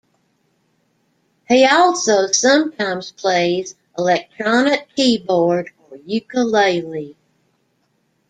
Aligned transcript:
He 1.47 1.63
also 1.63 2.25
sometimes 2.31 3.11
plays 3.11 3.75
electronic 3.99 4.87
keyboard 4.95 5.69
or 5.91 5.97
ukulele. 5.97 7.15